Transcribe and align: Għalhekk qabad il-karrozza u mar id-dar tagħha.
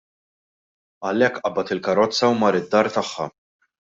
Għalhekk 1.09 1.43
qabad 1.47 1.73
il-karrozza 1.77 2.31
u 2.33 2.39
mar 2.45 2.59
id-dar 2.63 2.93
tagħha. 2.99 3.31